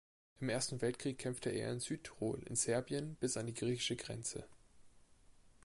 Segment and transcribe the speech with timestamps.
[0.39, 4.47] Im Ersten Weltkrieg kämpfte er in Südtirol, in Serbien bis an die griechische Grenze.